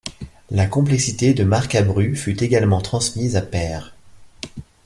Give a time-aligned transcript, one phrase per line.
[0.49, 3.93] La complexité de Marcabru fut également transmise à Peire.